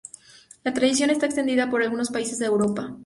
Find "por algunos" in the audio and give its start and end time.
1.69-2.09